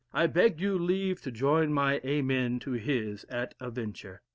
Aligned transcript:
I 0.13 0.25
beg 0.25 0.59
leave 0.59 1.21
to 1.21 1.31
join 1.31 1.71
my 1.73 1.99
Amen 2.03 2.57
to 2.61 2.71
his 2.71 3.23
at 3.25 3.53
a 3.59 3.69
venture. 3.69 4.23